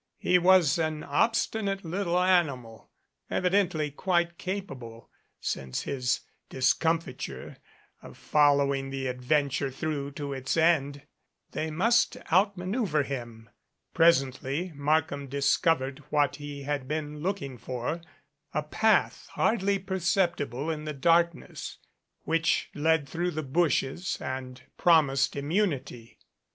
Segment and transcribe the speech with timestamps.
[0.17, 2.89] He was an obstinate little animal,
[3.29, 7.57] evidently quite capable, since his discomfiture,
[8.01, 11.03] of follow ing the adventure through to its end.
[11.51, 13.51] They must outman euver him.
[13.93, 18.01] Presently Markham discovered what he had been looking for
[18.55, 21.77] a path hardly perceptible in the dark ness,
[22.23, 26.17] which led through the bushes and promised immu nity.